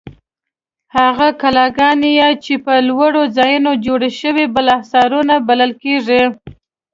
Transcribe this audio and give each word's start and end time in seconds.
هغه 0.97 1.27
کلاګانې 1.41 2.13
چې 2.43 2.53
په 2.65 2.73
لوړو 2.87 3.21
ځایونو 3.37 3.71
جوړې 3.85 4.09
شوې 4.21 4.45
بالاحصارونه 4.53 5.35
بلل 5.47 5.71
کیږي. 5.83 6.21